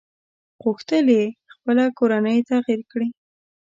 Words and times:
غوښتل 0.63 1.05
يې 1.17 1.23
خپله 1.53 1.83
کورنۍ 1.97 2.37
تغيير 2.49 2.81
کړي. 2.91 3.09